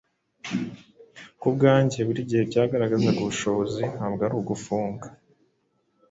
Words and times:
kubwanjye 1.39 1.99
buri 2.07 2.21
gihe 2.29 2.43
byagaragazaga 2.49 3.17
ubushobozi 3.21 3.83
ntabwo 3.95 4.21
ari 4.27 4.35
ugufunga. 4.41 5.07